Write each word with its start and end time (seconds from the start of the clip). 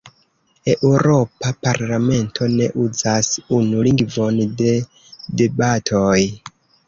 Eŭropa 0.71 1.49
Parlamento 1.65 2.47
ne 2.53 2.69
uzas 2.85 3.29
unu 3.59 3.83
lingvon 3.91 4.41
de 4.63 4.73
debatoj. 5.43 6.19